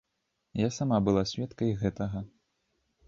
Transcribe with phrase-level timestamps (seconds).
[0.61, 2.25] Я сама была сведкай гэтага.